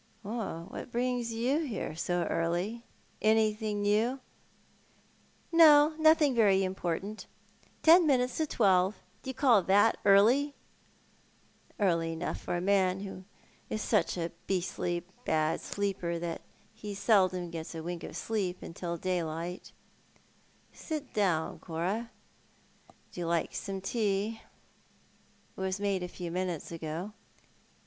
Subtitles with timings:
[0.23, 2.81] "What brings you here so early?
[3.21, 4.19] Anything new?""
[5.53, 7.27] Nothing very important.
[7.83, 8.95] Ten minutes to twelve.
[9.21, 10.55] Do you call that early?""
[11.79, 13.25] Early enough for a man who
[13.69, 16.41] is such a beastly bad sleeper that
[16.73, 19.71] he seldom gets a wink of sleep till daylight.
[20.73, 22.09] Sit down, Cora.
[22.89, 24.41] Would you like some tea?
[25.55, 27.13] It was made a few minutes ago."